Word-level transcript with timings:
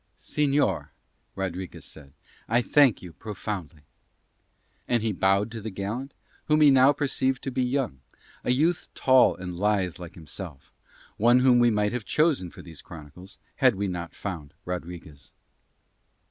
"Señor," 0.17 0.89
Rodriguez 1.35 1.85
said, 1.85 2.13
"I 2.49 2.63
thank 2.63 3.03
you 3.03 3.13
profoundly." 3.13 3.83
And 4.87 5.03
he 5.03 5.11
bowed 5.11 5.51
to 5.51 5.61
the 5.61 5.69
gallant, 5.69 6.15
whom 6.45 6.61
he 6.61 6.71
now 6.71 6.91
perceived 6.91 7.43
to 7.43 7.51
be 7.51 7.61
young, 7.61 7.99
a 8.43 8.49
youth 8.49 8.87
tall 8.95 9.35
and 9.35 9.55
lithe 9.55 9.99
like 9.99 10.15
himself, 10.15 10.71
one 11.17 11.41
whom 11.41 11.59
we 11.59 11.69
might 11.69 11.93
have 11.93 12.05
chosen 12.05 12.49
for 12.49 12.63
these 12.63 12.81
chronicles 12.81 13.37
had 13.57 13.75
we 13.75 13.87
not 13.87 14.15
found 14.15 14.55
Rodriguez. 14.65 15.33